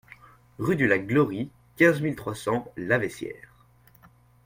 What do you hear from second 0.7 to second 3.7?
du Lac Glory, quinze mille trois cents Laveissière